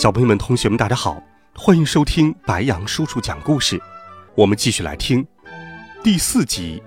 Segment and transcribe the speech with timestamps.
[0.00, 1.22] 小朋友们、同学们，大家好，
[1.54, 3.78] 欢迎收听白羊叔叔讲故事。
[4.34, 5.22] 我们继续来听
[6.02, 6.82] 第四集。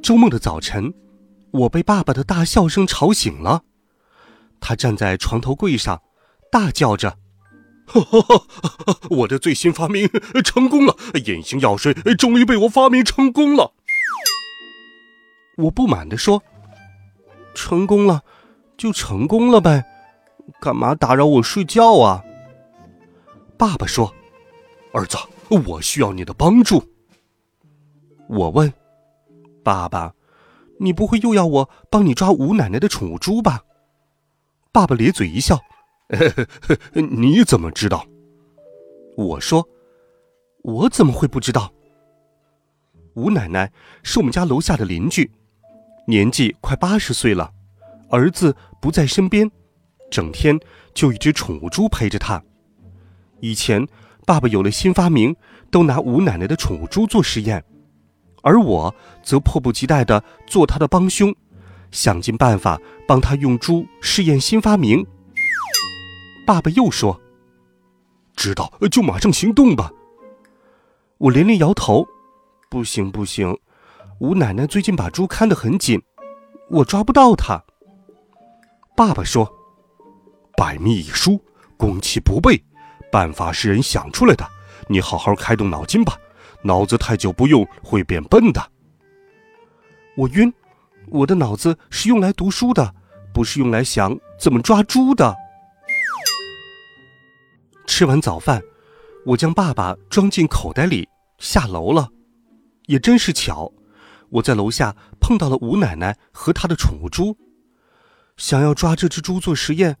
[0.00, 0.94] 周末的早晨，
[1.50, 3.62] 我被爸爸的大笑声吵醒了。
[4.60, 6.00] 他站在床头柜上，
[6.48, 7.18] 大叫着
[9.10, 10.08] ：“我的最新发明
[10.44, 10.96] 成功了！
[11.26, 13.74] 隐形药水终于被我发明成功了！”
[15.58, 16.40] 我不满地说
[17.52, 18.22] ：“成功了。”
[18.76, 19.84] 就成功了呗，
[20.60, 22.24] 干嘛打扰我睡觉啊？
[23.56, 24.12] 爸爸说
[24.92, 25.16] ：“儿子，
[25.48, 26.82] 我需要你的帮助。”
[28.28, 28.72] 我问
[29.62, 30.12] ：“爸爸，
[30.80, 33.62] 你不会又要我帮你抓吴奶奶的宠物猪吧？”
[34.72, 35.58] 爸爸咧嘴一笑
[36.92, 38.04] ：“你怎么知道？”
[39.16, 39.68] 我说
[40.62, 41.72] ：“我怎么会不知道？
[43.14, 43.72] 吴奶奶
[44.02, 45.30] 是我们家楼下的邻居，
[46.08, 47.52] 年纪快八十岁了。”
[48.14, 49.50] 儿子不在身边，
[50.08, 50.58] 整天
[50.94, 52.40] 就一只宠物猪陪着他。
[53.40, 53.84] 以前
[54.24, 55.34] 爸爸有了新发明，
[55.70, 57.62] 都拿吴奶奶的宠物猪做实验，
[58.42, 61.34] 而我则迫不及待的做他的帮凶，
[61.90, 65.04] 想尽办法帮他用猪试验新发明。
[66.46, 67.20] 爸爸又说
[68.36, 69.90] ：“知道就马上行动吧。”
[71.18, 72.06] 我连连摇头
[72.70, 73.58] ：“不行不行，
[74.20, 76.00] 吴奶奶最近把猪看得很紧，
[76.70, 77.64] 我抓不到它。”
[78.96, 79.52] 爸爸说
[80.56, 81.42] ：“百密一疏，
[81.76, 82.62] 攻其不备，
[83.10, 84.48] 办法是人想出来的。
[84.88, 86.16] 你好好开动脑筋吧，
[86.62, 88.70] 脑子太久不用会变笨的。”
[90.16, 90.52] 我晕，
[91.08, 92.94] 我的脑子是用来读书的，
[93.32, 95.34] 不是用来想怎么抓猪的。
[97.84, 98.62] 吃完早饭，
[99.26, 102.08] 我将爸爸装进口袋里，下楼了。
[102.86, 103.72] 也真是巧，
[104.30, 107.36] 我在楼下碰到了吴奶奶和她的宠物猪。
[108.36, 109.96] 想要抓这只猪做实验，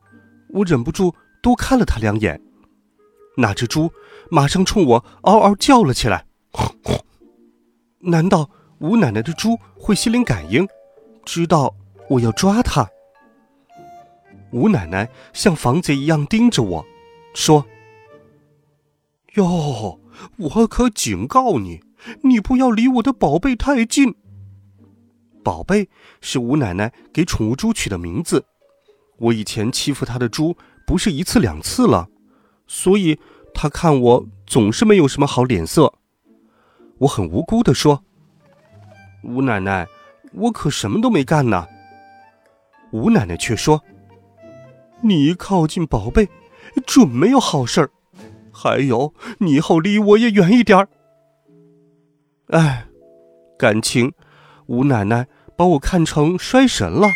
[0.48, 2.40] 我忍不住多看了它两眼。
[3.36, 3.90] 那只猪
[4.30, 6.26] 马上冲我嗷嗷叫了起来。
[8.00, 10.66] 难道吴奶奶的猪会心灵感应，
[11.24, 11.74] 知道
[12.08, 12.88] 我要抓它？
[14.52, 16.86] 吴奶奶像防贼一样盯着我，
[17.34, 17.66] 说
[19.34, 20.00] ：“哟，
[20.36, 21.82] 我可警告你，
[22.22, 24.14] 你不要离我的宝贝太近。”
[25.44, 25.88] 宝贝
[26.20, 28.46] 是吴奶奶给宠物猪取的名字。
[29.18, 30.56] 我以前欺负她的猪
[30.86, 32.08] 不是一次两次了，
[32.66, 33.20] 所以
[33.52, 35.94] 她看我总是没有什么好脸色。
[36.98, 38.02] 我很无辜的说
[39.22, 39.86] ：“吴奶奶，
[40.32, 41.68] 我可什么都没干呢。”
[42.92, 43.82] 吴奶奶却说
[45.02, 46.28] ：“你一靠近宝贝，
[46.86, 47.90] 准没有好事儿。
[48.52, 50.88] 还有，你以后离我也远一点儿。”
[52.48, 52.86] 哎，
[53.58, 54.12] 感情。
[54.66, 55.26] 吴奶奶
[55.56, 57.08] 把我看成衰神了。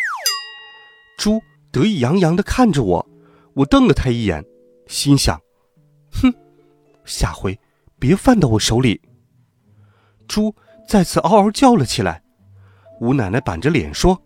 [1.17, 3.09] 猪得意洋洋的看着我，
[3.53, 4.45] 我瞪了他一眼，
[4.87, 5.39] 心想：
[6.11, 6.33] 哼，
[7.05, 7.59] 下回
[7.97, 9.01] 别犯到我手里。
[10.27, 10.55] 猪
[10.87, 12.23] 再次嗷嗷叫了起来。
[13.01, 14.21] 吴奶奶板着脸说：“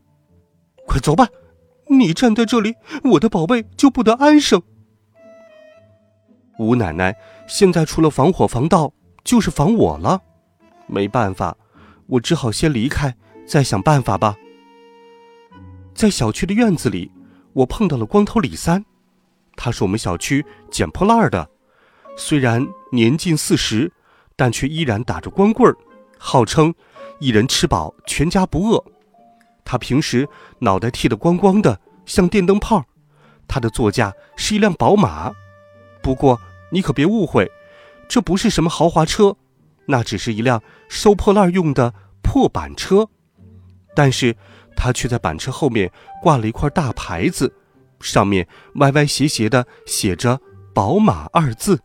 [0.85, 1.27] 快走吧，
[1.87, 4.61] 你站在这里，我的宝贝就不得安生。”
[6.59, 7.15] 吴奶奶
[7.47, 10.21] 现在除了防火防盗，就是防我了。
[10.87, 11.57] 没办法。
[12.07, 13.15] 我只好先离开，
[13.45, 14.35] 再想办法吧。
[15.93, 17.11] 在小区的院子里，
[17.53, 18.83] 我碰到了光头李三，
[19.55, 21.49] 他是我们小区捡破烂的，
[22.17, 23.91] 虽然年近四十，
[24.35, 25.77] 但却依然打着光棍儿，
[26.17, 26.73] 号称
[27.19, 28.83] 一人吃饱全家不饿。
[29.63, 30.27] 他平时
[30.59, 32.83] 脑袋剃得光光的，像电灯泡。
[33.47, 35.31] 他的座驾是一辆宝马，
[36.01, 36.39] 不过
[36.71, 37.49] 你可别误会，
[38.09, 39.37] 这不是什么豪华车。
[39.85, 41.93] 那只是一辆收破烂用的
[42.33, 43.07] 破板车，
[43.95, 44.35] 但是
[44.75, 47.53] 他却在板车后面挂了一块大牌子，
[47.99, 48.47] 上面
[48.77, 50.41] 歪歪斜斜的写着
[50.73, 51.79] “宝马”二字。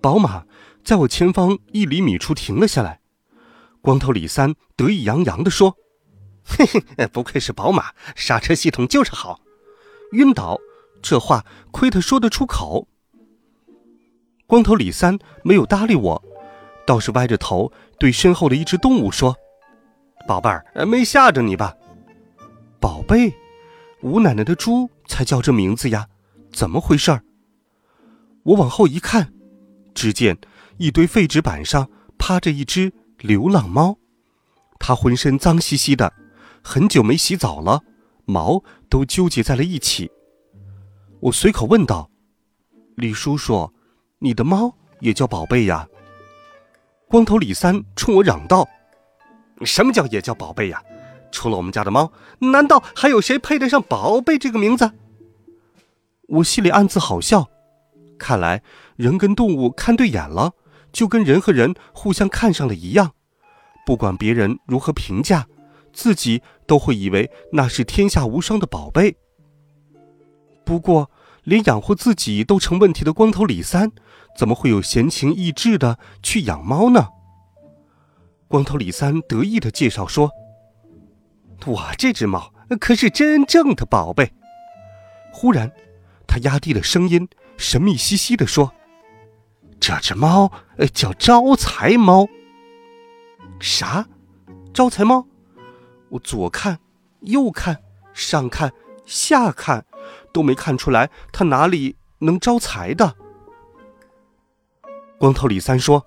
[0.00, 0.44] 宝马
[0.82, 2.98] 在我前方一厘米处停了下来，
[3.80, 5.76] 光头李三得意洋洋地说
[6.42, 9.38] ：“嘿嘿，不愧是宝马，刹车系统就是好。”
[10.10, 10.58] 晕倒，
[11.00, 12.88] 这话亏他说得出口。
[14.48, 16.24] 光头李三没有搭理我，
[16.86, 19.36] 倒是歪着头对身后的一只动物说
[20.26, 21.74] ：“宝贝儿，没吓着你吧？”
[22.80, 23.32] 宝贝，
[24.02, 26.08] 吴奶奶的猪才叫这名字呀？
[26.52, 27.22] 怎么回事儿？
[28.42, 29.32] 我往后一看，
[29.94, 30.36] 只见
[30.78, 31.88] 一堆废纸板上
[32.18, 33.96] 趴着一只流浪猫，
[34.80, 36.12] 它浑身脏兮兮的，
[36.62, 37.82] 很久没洗澡了，
[38.24, 40.10] 毛都纠结在了一起。
[41.20, 42.10] 我随口问道
[42.96, 43.72] ：“李叔叔，
[44.18, 45.88] 你的猫也叫宝贝呀？”
[47.12, 48.66] 光头李三冲我嚷道
[49.66, 50.82] ：“什么叫也叫宝贝呀？
[51.30, 54.90] 除了我们家的猫，难道还有谁配得上宝贝这个名字？”
[56.26, 57.50] 我心里暗自好笑，
[58.18, 58.62] 看来
[58.96, 60.52] 人跟动物看对眼了，
[60.90, 63.12] 就跟人和人互相看上了一样，
[63.84, 65.46] 不管别人如何评价，
[65.92, 69.14] 自己都会以为那是天下无双的宝贝。
[70.64, 71.10] 不过，
[71.44, 73.92] 连养活自己都成问题的光头李三，
[74.36, 77.08] 怎么会有闲情逸致的去养猫呢？
[78.48, 80.30] 光头李三得意的介绍说
[81.66, 84.32] ：“我这只猫可是真正的宝贝。”
[85.32, 85.70] 忽然。
[86.34, 88.72] 他压低了声音，神秘兮兮的说
[89.78, 90.50] ：“这只猫
[90.94, 92.26] 叫招财猫。”
[93.60, 94.06] 啥？
[94.72, 95.26] 招财猫？
[96.08, 96.78] 我左看，
[97.20, 97.82] 右看，
[98.14, 98.72] 上看，
[99.04, 99.84] 下看，
[100.32, 103.14] 都没看出来它哪里能招财的。
[105.22, 106.04] 光头李三说：“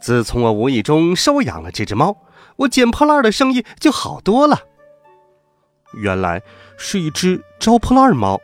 [0.00, 2.16] 自从我无意中收养了这只猫，
[2.54, 4.60] 我捡破烂的生意就好多了。
[5.92, 6.40] 原来
[6.78, 8.40] 是一只招破烂猫。”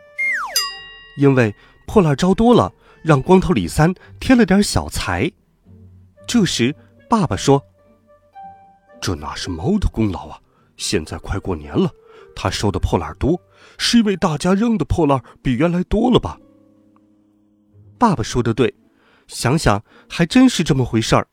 [1.17, 1.55] 因为
[1.87, 2.73] 破烂招多了，
[3.05, 5.31] 让光头李三添了点小财。
[6.27, 6.75] 这时，
[7.09, 7.63] 爸爸说
[9.01, 10.41] ：“这哪是猫的功劳啊？
[10.77, 11.89] 现在快过年了，
[12.35, 13.41] 他收的破烂多，
[13.79, 16.37] 是因为大家扔的破烂比原来多了吧？”
[17.97, 18.75] 爸爸说的对，
[19.33, 21.27] 想想还真是这么回事儿。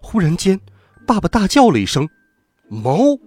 [0.00, 0.60] 忽然间，
[1.06, 2.08] 爸爸大叫了一声
[2.68, 3.18] ：“猫！”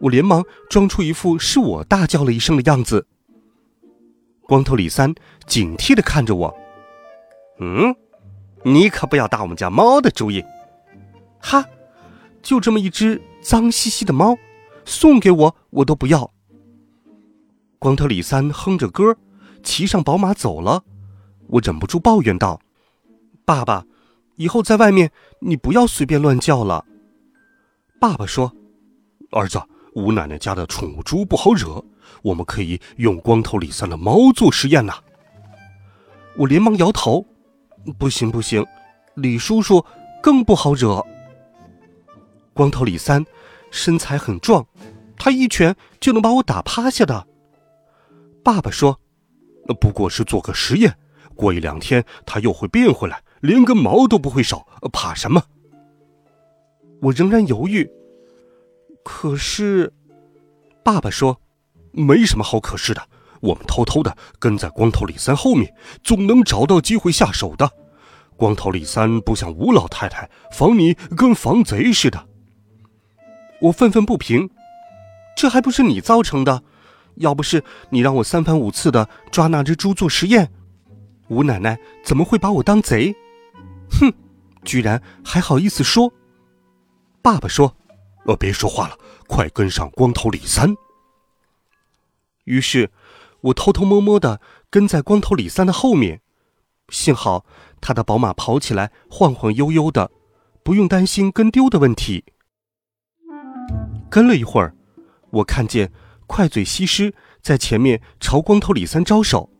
[0.00, 3.06] 我连忙装出一副是我大叫了一声的样子。
[4.42, 5.14] 光头李三
[5.46, 6.56] 警惕的看着我，
[7.60, 7.94] 嗯，
[8.64, 10.42] 你可不要打我们家猫的主意，
[11.40, 11.64] 哈，
[12.42, 14.36] 就这么一只脏兮兮的猫，
[14.84, 16.32] 送给我我都不要。
[17.78, 19.16] 光头李三哼着歌，
[19.62, 20.82] 骑上宝马走了，
[21.48, 22.60] 我忍不住抱怨道
[23.48, 23.82] ：“爸爸，
[24.36, 25.10] 以后在外面
[25.40, 26.84] 你不要随便乱叫了。”
[27.98, 28.52] 爸爸说
[29.32, 29.58] ：“儿子，
[29.94, 31.82] 吴奶奶家的宠物猪不好惹。”
[32.20, 34.96] 我们可以用光头李三的猫做实验呐！
[36.36, 37.24] 我连忙摇头，
[37.98, 38.62] 不行不行，
[39.14, 39.82] 李叔叔
[40.22, 41.02] 更不好惹。
[42.52, 43.24] 光头李三
[43.70, 44.66] 身材很壮，
[45.16, 47.26] 他一拳就能把我打趴下的。
[48.44, 49.00] 爸爸说
[49.80, 50.98] ：“不过是做个实验，
[51.34, 55.42] 过一两天他又会变回来，连根毛都不会少，怕什么？”
[57.02, 57.88] 我仍然犹豫。
[59.04, 59.92] 可是，
[60.84, 61.40] 爸爸说。
[61.90, 63.08] 没什么好可是的，
[63.40, 65.74] 我们偷偷的跟在光头李三后面，
[66.04, 67.68] 总能找到机会下手的。
[68.36, 72.26] 光头李三不像吴老太太防你跟防贼似的。
[73.62, 74.50] 我愤愤不平，
[75.34, 76.62] 这还不是你造成的？
[77.16, 80.52] 要不是你让我三番五次的抓那只猪做实验，
[81.28, 83.16] 吴奶奶怎么会把我当贼？
[83.90, 84.12] 哼，
[84.64, 86.12] 居然还好意思说！
[87.22, 87.76] 爸爸说
[88.26, 90.74] ：“呃，别说话了，快跟上光头李三。”
[92.44, 92.90] 于是，
[93.42, 94.40] 我偷偷摸摸的
[94.70, 96.20] 跟在光头李三的后面，
[96.88, 97.44] 幸好
[97.80, 100.10] 他的宝马跑起来晃晃悠悠的，
[100.62, 102.24] 不用担心跟丢的问题。
[104.10, 104.74] 跟了一会儿，
[105.30, 105.92] 我看见
[106.26, 109.50] 快嘴西施在前面朝光头李三招手。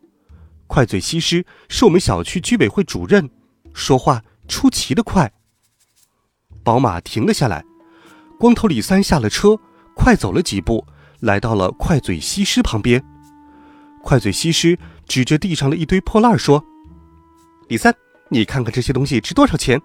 [0.67, 3.31] 快嘴西施是我们小区居委会主任，
[3.79, 5.33] 说话出奇的快。
[6.65, 7.65] 宝马停了下来，
[8.39, 9.57] 光头李三下了车，
[9.95, 10.85] 快走了几步。
[11.21, 13.03] 来到了快嘴西施旁边，
[14.05, 16.65] 快嘴西施指着地上的一堆破烂说
[17.69, 17.93] ：“李三，
[18.29, 19.81] 你看看这些东西值多少钱？”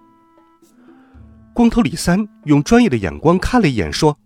[1.52, 4.16] 光头李三用专业的眼光看了一眼，说：“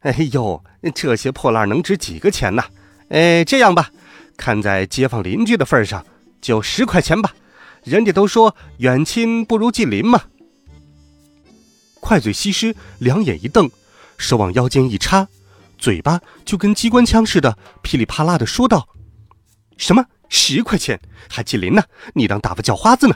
[0.00, 0.62] 哎呦，
[0.94, 2.62] 这些破烂能值几个钱呢？
[3.08, 3.90] 哎，这样吧，
[4.36, 6.06] 看在街坊邻居的份上，
[6.40, 7.34] 就十块钱吧。
[7.88, 10.22] 人家都说远亲不如近邻嘛。”
[12.00, 13.70] 快嘴西施两眼一瞪，
[14.16, 15.28] 手往腰间一插。
[15.78, 18.88] 嘴巴就跟机关枪似的，噼里啪啦的说道
[19.78, 21.82] ：“什么十块钱还近邻呢？
[22.14, 23.14] 你当打发叫花子呢？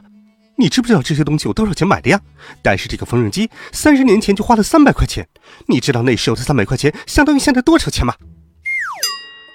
[0.56, 2.20] 你知不知道这些东西我多少钱买的呀？
[2.62, 5.28] 但是这个缝纫机三十年前就花了三百块钱，
[5.66, 8.14] 你知道那时候的三百块钱相当于现在多少钱吗？”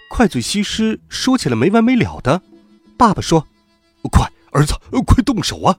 [0.10, 2.42] 快嘴西施说起来没完没了的。
[2.98, 3.48] 爸爸说
[4.12, 4.74] ：“快，儿子，
[5.06, 5.78] 快动手啊！”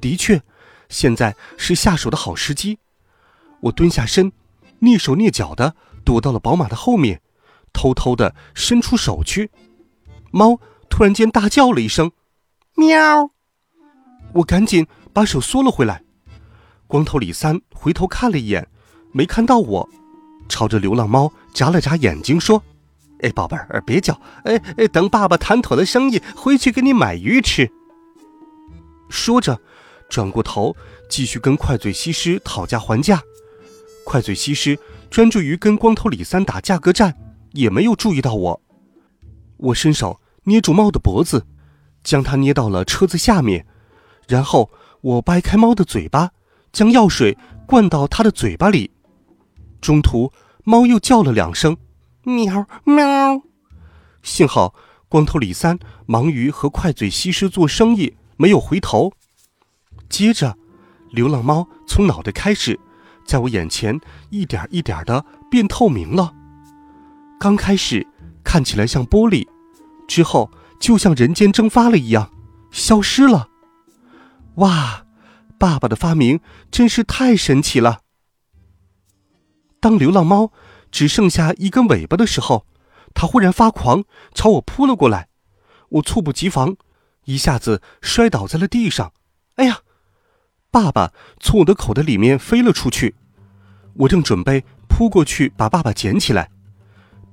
[0.00, 0.42] 的确，
[0.88, 2.78] 现在是下手的好时机。
[3.60, 4.32] 我蹲下身。
[4.80, 7.22] 蹑手蹑脚的躲到了宝马的后面，
[7.72, 9.50] 偷偷的伸出手去。
[10.30, 12.12] 猫突然间大叫了一声
[12.76, 13.30] ：“喵！”
[14.34, 16.02] 我赶紧把手缩了回来。
[16.86, 18.68] 光头李三回头看了一眼，
[19.12, 19.88] 没看到我，
[20.46, 22.62] 朝着流浪猫眨了眨眼睛，说
[23.20, 24.20] ：“哎，宝贝儿，别叫！
[24.44, 27.70] 哎哎，等爸爸谈妥了生意，回去给你买鱼吃。”
[29.08, 29.60] 说着，
[30.08, 30.76] 转过头
[31.08, 33.22] 继续跟快嘴西施讨价还价。
[34.04, 34.78] 快嘴西施
[35.10, 37.14] 专注于跟光头李三打价格战，
[37.52, 38.60] 也没有注意到我。
[39.56, 41.46] 我伸手捏住猫的脖子，
[42.04, 43.66] 将它捏到了车子下面。
[44.28, 44.70] 然后
[45.00, 46.30] 我掰开猫的嘴巴，
[46.72, 48.90] 将药水灌到它的嘴巴里。
[49.80, 50.32] 中途，
[50.64, 51.76] 猫又叫了两声
[52.26, 53.42] “喵喵”。
[54.22, 54.74] 幸好
[55.08, 59.12] 光头李三忙于和快嘴西施做生意，没有回头。
[60.08, 60.58] 接着，
[61.10, 62.78] 流浪猫从脑袋开始，
[63.24, 66.34] 在我眼前一点一点的变透明了。
[67.38, 68.06] 刚开始
[68.42, 69.46] 看起来像玻璃，
[70.08, 72.32] 之后就像人间蒸发了一样，
[72.72, 73.48] 消失了。
[74.56, 75.06] 哇，
[75.58, 76.40] 爸爸的发明
[76.70, 78.00] 真是太神奇了！
[79.78, 80.50] 当流浪猫
[80.96, 82.64] 只剩下一根尾巴的时候，
[83.12, 85.28] 它忽然发狂，朝我扑了过来。
[85.90, 86.74] 我猝不及防，
[87.26, 89.12] 一下子摔倒在了地上。
[89.56, 89.80] 哎呀！
[90.70, 93.14] 爸爸从我的口袋里面飞了出去。
[93.96, 96.50] 我正准备扑过去把爸爸捡起来，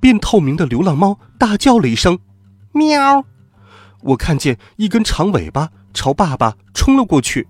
[0.01, 2.20] 变透明的流浪猫大叫了一声
[2.75, 3.24] ：“喵！”
[4.12, 5.70] 我看见一根长尾巴。
[5.93, 7.48] 朝爸爸冲了过去，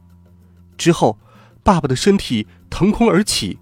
[0.77, 1.17] 之后，
[1.63, 3.57] 爸爸的身体腾空而起，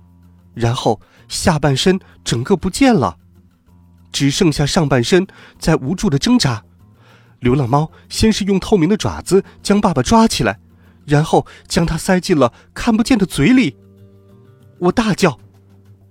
[0.54, 1.00] 然后
[1.32, 3.18] 下半身整个不见了，
[4.12, 5.26] 只剩下上半身
[5.58, 6.62] 在无助的挣扎。
[7.40, 10.60] 流浪猫先是用透明的爪子将爸爸抓起来，
[11.06, 13.78] 然后将它塞进了看不见的嘴里。
[14.78, 15.40] 我大叫：“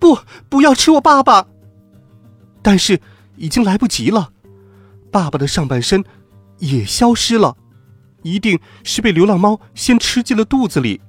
[0.00, 1.46] 不，不要吃我爸爸！”
[2.62, 2.98] 但是
[3.36, 4.32] 已经来不及了，
[5.12, 6.02] 爸爸的上半身
[6.60, 7.58] 也消失了。
[8.22, 11.02] 一定是被流浪猫先吃进了肚子里，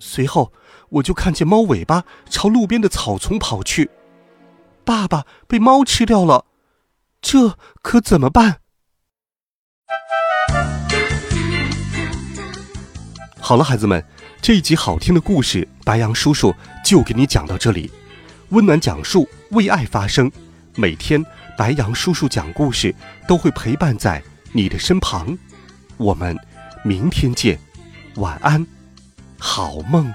[0.00, 0.52] 随后
[0.90, 3.90] 我就看见猫尾巴朝路边的草丛跑去。
[4.84, 6.46] 爸爸被猫吃掉了，
[7.20, 8.60] 这可怎么办？
[13.40, 14.04] 好了，孩子们，
[14.40, 17.90] 这一集好听的故事，白羊叔叔就给你讲到这里。
[18.50, 20.30] 温暖讲述，为爱发声，
[20.76, 21.24] 每天
[21.56, 22.94] 白羊叔叔讲故事
[23.26, 25.36] 都会陪伴在你的身旁。
[25.96, 26.36] 我们
[26.84, 27.58] 明天见，
[28.16, 28.66] 晚安，
[29.38, 30.12] 好梦。